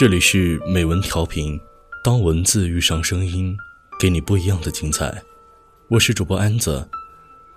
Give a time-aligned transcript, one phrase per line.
[0.00, 1.60] 这里是美文调频，
[2.02, 3.54] 当文字遇上声音，
[4.00, 5.22] 给你不一样的精彩。
[5.88, 6.88] 我是主播安子，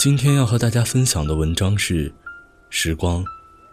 [0.00, 2.10] 今天要和大家分享的文章是
[2.70, 3.24] 《时光，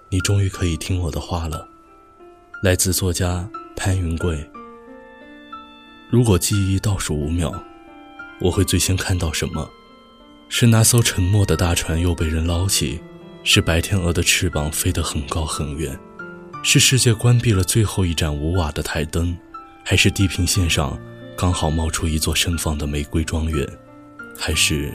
[0.10, 1.68] 你终于可以听我的话了》，
[2.62, 4.48] 来自作家潘云贵。
[6.12, 7.52] 如果记忆倒数五秒，
[8.40, 9.68] 我会最先看到什么？
[10.50, 13.02] 是那艘沉没的大船又被人捞起，
[13.44, 16.00] 是白天鹅的翅膀飞得很高很远。
[16.64, 19.36] 是世界关闭了最后一盏五瓦的台灯，
[19.84, 20.98] 还是地平线上
[21.36, 23.68] 刚好冒出一座盛放的玫瑰庄园，
[24.38, 24.94] 还是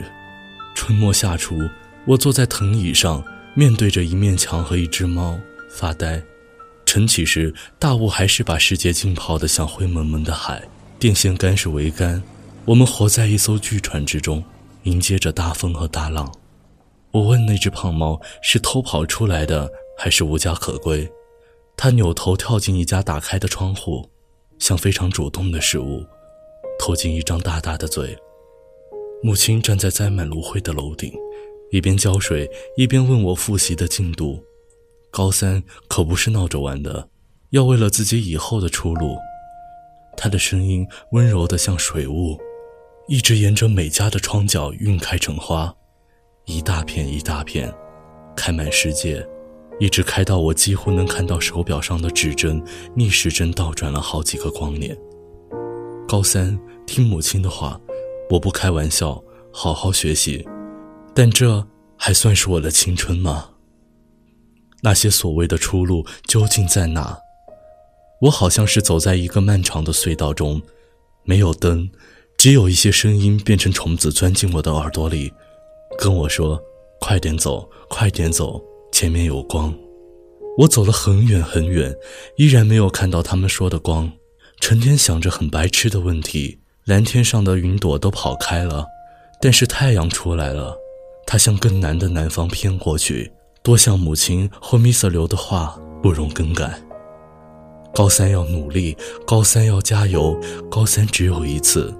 [0.73, 1.59] 春末夏初，
[2.05, 5.37] 我坐在藤椅上，面对着一面墙和一只猫
[5.69, 6.23] 发呆。
[6.85, 10.63] 晨起时，大雾还是把世界浸泡得像灰蒙蒙的海，
[10.97, 12.23] 电线杆是桅杆，
[12.63, 14.41] 我们活在一艘巨船之中，
[14.83, 16.31] 迎接着大风和大浪。
[17.11, 21.05] 我问那只胖猫：是偷跑出来的，还是无家可归？
[21.79, 24.09] 他扭头跳进一家打开的窗户，
[24.57, 26.03] 像非常主动的食物，
[26.79, 28.17] 投进一张大大的嘴。
[29.21, 31.13] 母亲站在栽满芦荟的楼顶，
[31.71, 34.43] 一边浇水，一边问我复习的进度。
[35.11, 37.09] 高三可不是闹着玩的，
[37.51, 39.15] 要为了自己以后的出路。
[40.17, 42.35] 他的声音温柔的像水雾，
[43.07, 45.71] 一直沿着每家的窗角晕开成花，
[46.45, 47.71] 一大片一大片，
[48.35, 49.23] 开满世界。
[49.79, 52.63] 一直开到我几乎能看到手表上的指针，
[52.95, 54.97] 逆时针倒转了好几个光年。
[56.07, 57.79] 高三，听母亲的话，
[58.29, 60.47] 我不开玩笑，好好学习。
[61.13, 63.49] 但这还算是我的青春吗？
[64.81, 67.17] 那些所谓的出路究竟在哪？
[68.21, 70.61] 我好像是走在一个漫长的隧道中，
[71.23, 71.89] 没有灯，
[72.37, 75.31] 只有一些声音变成虫子钻进我的耳朵里，
[75.99, 76.59] 跟我说
[76.99, 78.59] ：“快点走，快点走。”
[78.99, 79.71] 前面有光，
[80.57, 81.95] 我走了很远很远，
[82.35, 84.11] 依然没有看到他们说的光。
[84.59, 88.83] 成天想着很白痴的问题，蓝天上的云朵都跑开了，
[89.39, 90.75] 但是太阳出来了，
[91.27, 93.31] 它向更南的南方偏过去。
[93.61, 96.81] 多像母亲或 Miss 刘的话，不容更改。
[97.93, 100.35] 高三要努力，高三要加油，
[100.71, 101.93] 高三只有一次，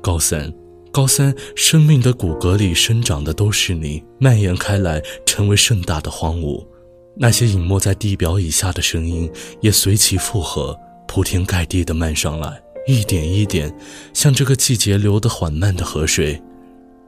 [0.00, 0.54] 高三。
[0.96, 6.66] 高三，生命的骨骼里生长的都是你，蔓延开来，成为盛大的荒芜。
[7.14, 9.30] 那些隐没在地表以下的声音，
[9.60, 10.74] 也随其附和，
[11.06, 13.70] 铺天盖地的漫上来，一点一点，
[14.14, 16.42] 像这个季节流得缓慢的河水，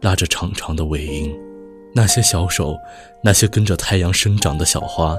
[0.03, 1.35] 拉着长长的尾音。
[1.95, 2.77] 那些小手，
[3.25, 5.17] 那些跟着太阳生长的小花，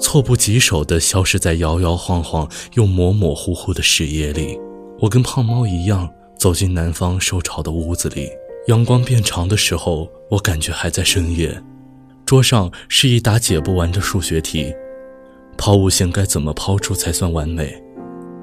[0.00, 4.56] 措不及手地消失在摇摇晃晃又模模糊糊的视野里。
[5.00, 6.08] 我跟胖猫一样。
[6.42, 8.28] 走进南方受潮的屋子里，
[8.66, 11.56] 阳光变长的时候，我感觉还在深夜。
[12.26, 14.74] 桌上是一沓解不完的数学题，
[15.56, 17.80] 抛物线该怎么抛出才算完美？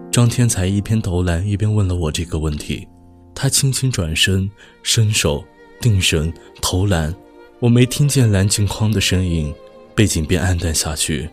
[0.10, 2.88] 张天才一边投篮一边问了我这个问题。
[3.36, 4.50] 他轻轻转身，
[4.82, 5.44] 伸手
[5.82, 7.14] 定神投篮，
[7.60, 9.54] 我没听见篮进框的声音，
[9.94, 11.30] 背景便暗淡下去。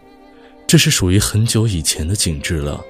[0.67, 2.85] 这是属于很久以前的景致了。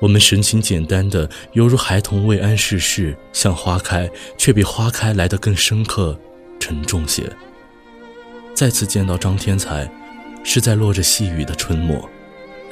[0.00, 6.18] 我们神情简单的，犹如孩童未谙世事，像花开，却比花开来得更深刻、
[6.58, 7.24] 沉重些。
[8.54, 9.90] 再次见到张天才，
[10.42, 12.08] 是在落着细雨的春末。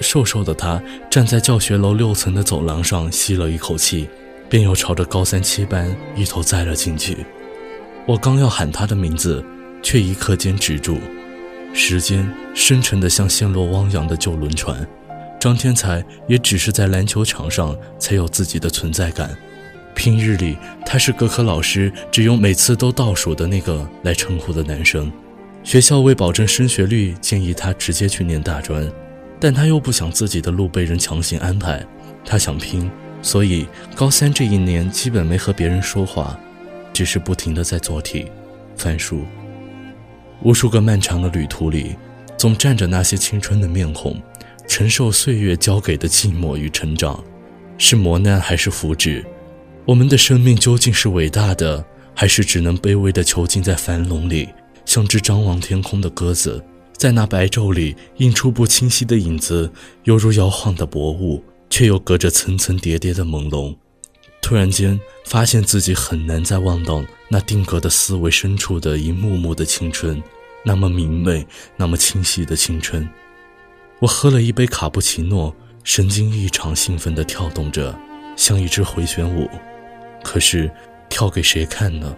[0.01, 4.09] 瘦瘦的他站在教学楼六层的走廊上，吸了一口气，
[4.49, 7.25] 便又朝着高三七班一头栽了进去。
[8.05, 9.45] 我刚要喊他的名字，
[9.81, 10.99] 却一刻间止住。
[11.73, 14.87] 时间深沉的像陷落汪洋的旧轮船。
[15.43, 19.37] 张天才也只是在篮球场上才有自己的存在感，
[19.93, 25.11] 平日里他是各科老师只用每次都倒数的那个来称呼的男生。
[25.65, 28.89] 学校为保证升学率，建议他直接去念大专，
[29.41, 31.85] 但他又不想自己的路被人强行安排，
[32.25, 32.89] 他想拼，
[33.21, 33.67] 所以
[33.97, 36.39] 高三这一年基本没和别人说话，
[36.93, 38.31] 只是不停的在做题、
[38.77, 39.25] 翻书。
[40.43, 41.97] 无数个漫长的旅途里，
[42.39, 44.23] 总站着那些青春的面孔。
[44.73, 47.23] 承受岁月交给的寂寞与成长，
[47.77, 49.23] 是磨难还是福祉？
[49.85, 51.85] 我们的生命究竟是伟大的，
[52.15, 54.49] 还是只能卑微地囚禁在樊笼里，
[54.87, 56.65] 像只张望天空的鸽子，
[56.97, 59.71] 在那白昼里映出不清晰的影子，
[60.05, 63.77] 犹如摇晃的薄雾，却又隔着层层叠叠的朦胧。
[64.41, 70.23] 突然间，发现自己很难再望到那定格的思维深处的一幕幕的青春，
[70.65, 71.47] 那么明媚，
[71.77, 73.07] 那么清晰的青春。
[74.03, 75.55] 我喝了一杯卡布奇诺，
[75.85, 77.97] 神经异常兴奋地跳动着，
[78.35, 79.49] 像一支回旋舞。
[80.25, 80.69] 可是，
[81.09, 82.13] 跳给谁看呢？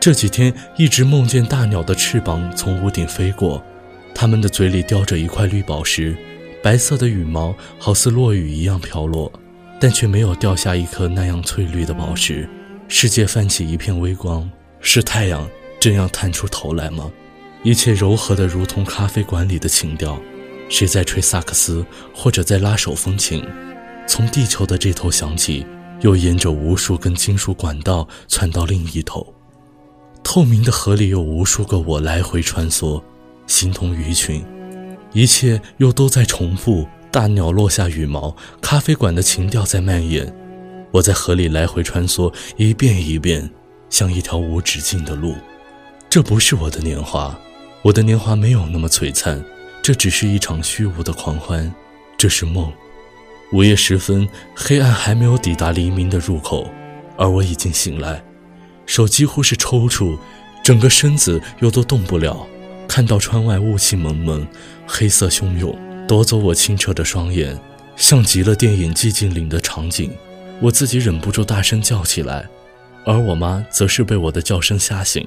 [0.00, 3.62] 这几天一直梦见大鸟的翅膀从屋顶飞过，
[4.12, 6.16] 它们的嘴里叼着一块绿宝石，
[6.64, 9.32] 白色的羽毛好似落雨一样飘落，
[9.78, 12.48] 但却没有掉下一颗那样翠绿的宝石。
[12.88, 15.48] 世界泛起一片微光，是太阳
[15.78, 17.08] 这样探出头来吗？
[17.62, 20.20] 一切柔和的如同咖啡馆里的情调，
[20.68, 21.84] 谁在吹萨克斯
[22.14, 23.44] 或者在拉手风琴？
[24.06, 25.66] 从地球的这头响起，
[26.00, 29.34] 又沿着无数根金属管道窜到另一头。
[30.22, 33.02] 透明的河里有无数个我来回穿梭，
[33.46, 34.44] 形同鱼群。
[35.12, 36.86] 一切又都在重复。
[37.12, 40.30] 大鸟落下羽毛，咖啡馆的情调在蔓延。
[40.90, 43.48] 我在河里来回穿梭，一遍一遍，
[43.88, 45.34] 像一条无止境的路。
[46.10, 47.34] 这不是我的年华，
[47.80, 49.42] 我的年华没有那么璀璨。
[49.86, 51.72] 这只是一场虚无的狂欢，
[52.18, 52.72] 这是梦。
[53.52, 56.68] 午夜时分，黑暗还没有抵达黎明的入口，
[57.16, 58.20] 而我已经醒来。
[58.84, 60.18] 手几乎是抽搐，
[60.60, 62.44] 整个身子又都动不了。
[62.88, 64.44] 看到窗外雾气蒙蒙，
[64.88, 65.78] 黑色汹涌，
[66.08, 67.56] 夺走我清澈的双眼，
[67.94, 70.10] 像极了电影寂静岭的场景。
[70.60, 72.44] 我自己忍不住大声叫起来，
[73.04, 75.24] 而我妈则是被我的叫声吓醒，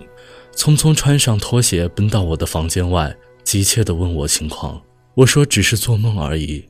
[0.54, 3.16] 匆匆穿上拖鞋奔到我的房间外，
[3.50, 4.80] 急切地问我情况。
[5.16, 6.64] 我说只是做梦而已，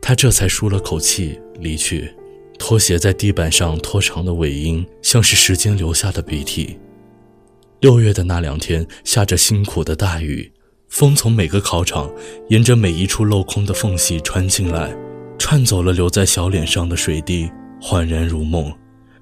[0.00, 2.14] 他这才舒了口气离去。
[2.56, 6.78] 拖鞋在地板上拖长的尾音，像是时间留下的鼻涕。
[7.80, 10.52] 六月的那两天，下着辛苦的大雨，
[10.88, 12.08] 风从每个考场，
[12.48, 14.96] 沿着每一处镂空的缝隙穿进来，
[15.36, 17.50] 串走了留在小脸上的水滴，
[17.82, 18.72] 恍然如梦。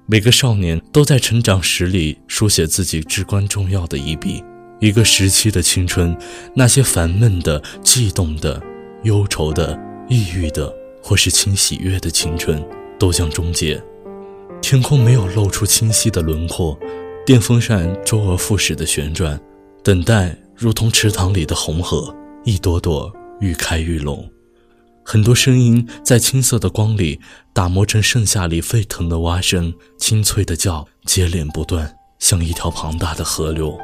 [0.05, 4.43] 每个少年都在成长史里书写自己至关重要的一笔，
[4.79, 6.17] 一个时期的青春，
[6.53, 8.61] 那些烦闷的、悸动的、
[9.03, 9.77] 忧愁的、
[10.07, 12.63] 抑郁的，或是轻喜悦的青春。
[12.99, 13.81] 都将终结，
[14.61, 16.77] 天空没有露出清晰的轮廓，
[17.25, 19.39] 电风扇周而复始的旋转，
[19.81, 23.09] 等待如同池塘里的红荷，一朵朵
[23.39, 24.29] 愈开愈拢。
[25.05, 27.21] 很多声音在青色的光里
[27.53, 33.79] 打磨成盛夏里沸腾的蛙声，清脆的叫，接连不断，像一条庞大的河流。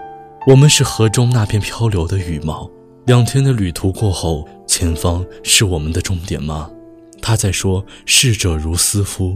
[0.48, 2.70] 我们是河中那片漂流的羽毛。
[3.08, 6.70] 两天的旅途过后，前方是我们的终点吗？
[7.20, 9.36] 他在说：“逝者如斯夫。”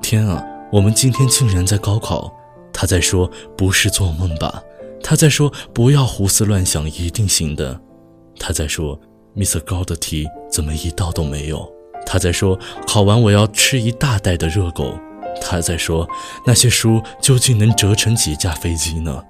[0.00, 2.32] 天啊，我们今天竟然在高考！
[2.72, 3.28] 他在说
[3.58, 4.62] ：“不是做梦吧？”
[5.02, 7.80] 他在说：“不要胡思乱想，一定行的。”
[8.38, 9.00] 他在说
[9.36, 9.58] ：“Mr.
[9.58, 11.68] 高的题怎么一道都没有？”
[12.06, 14.96] 他在说：“考完我要吃一大袋的热狗。”
[15.42, 16.08] 他在说
[16.46, 19.20] ：“那些书究竟能折成几架飞机呢？”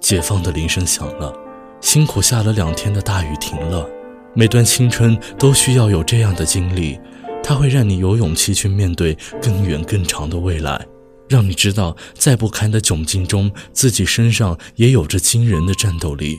[0.00, 1.32] 解放的铃声响了，
[1.80, 3.86] 辛苦下了两天的大雨停了。
[4.34, 6.98] 每段青春都需要有这样的经历。
[7.42, 10.86] 它会让你有勇气去面对更远更长的未来，
[11.26, 16.36] 让你知道在不堪的窘境中，自己身上也有着惊人的战斗力。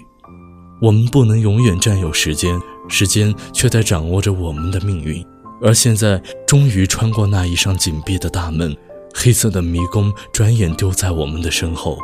[0.79, 2.57] 我们不能永远占有时间，
[2.87, 5.25] 时间却在掌握着我们的命运。
[5.61, 8.75] 而现在，终于穿过那一扇紧闭的大门，
[9.13, 11.97] 黑色的迷宫转眼丢在我们的身后。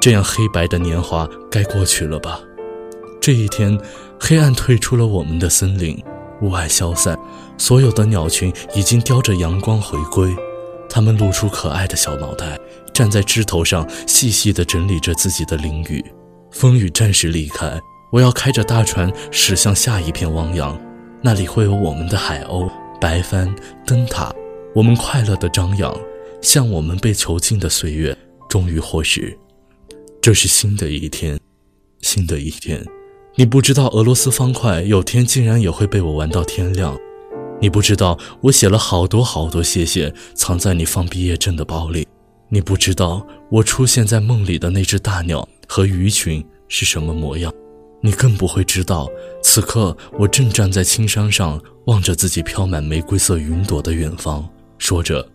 [0.00, 2.40] 这样黑白的年华该过去了吧？
[3.20, 3.78] 这一天，
[4.18, 6.02] 黑暗退出了我们的森林。
[6.40, 7.18] 雾霭消散，
[7.58, 10.34] 所有的鸟群已经叼着阳光回归，
[10.88, 12.58] 它们露出可爱的小脑袋，
[12.94, 16.02] 站在枝头上细细地整理着自己的囹圄。
[16.50, 17.78] 风雨暂时离开，
[18.10, 20.80] 我要开着大船驶向下一片汪洋，
[21.20, 23.54] 那里会有我们的海鸥、白帆、
[23.84, 24.32] 灯塔。
[24.74, 25.94] 我们快乐地张扬，
[26.40, 28.16] 向我们被囚禁的岁月
[28.48, 29.38] 终于获释。
[30.22, 31.40] 这是新的一天，
[32.02, 32.84] 新的一天。
[33.36, 36.94] 你不知道俄罗斯方块有天竟然也会被我玩到天亮，
[37.58, 42.06] 你不知道我写了好多好多谢谢藏在你放毕业证的包里，
[42.50, 47.50] 你不知道我出现在梦里的那只大鸟和鱼群是什么模样，
[48.02, 49.08] 你更不会知道
[49.42, 54.46] 此刻我正站在青山上望着自己飘满玫瑰色云朵的远方，
[54.76, 55.26] 说着：“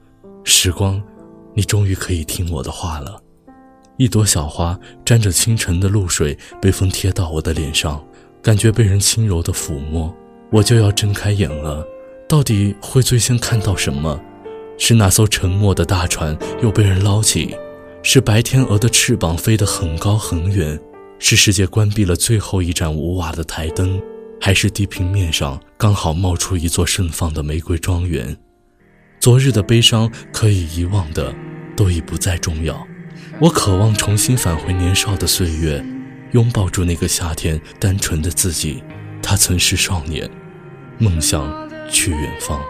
[0.46, 1.02] 时光，
[1.56, 3.20] 你终于可以听我的话了。”
[3.98, 8.04] 一朵小花沾着清晨的露水，被风贴到我的脸上，
[8.42, 10.14] 感觉被人轻柔的抚摸。
[10.52, 11.86] 我就要睁开眼了，
[12.28, 14.20] 到底会最先看到什么？
[14.78, 17.56] 是那艘沉没的大船又被人捞起？
[18.04, 20.80] 是白天鹅的翅膀飞得很高很远？
[21.18, 24.02] 是世界关闭了最后一盏五瓦的台灯？
[24.42, 28.38] 还是地平面上刚好冒出一座盛放的玫瑰庄园？
[29.20, 31.34] 昨日的悲伤可以遗忘的，
[31.76, 32.86] 都已不再重要。
[33.38, 35.84] 我渴望重新返回年少的岁月，
[36.32, 38.82] 拥抱住那个夏天单纯的自己。
[39.22, 40.30] 他曾是少年，
[40.98, 42.62] 梦想去远方。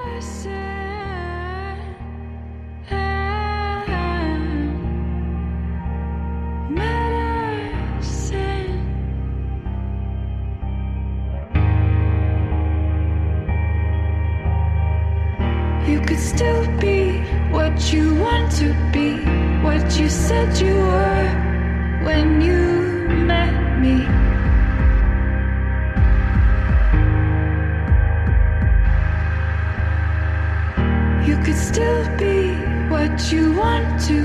[34.08, 34.18] To,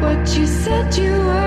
[0.00, 1.43] what you said you were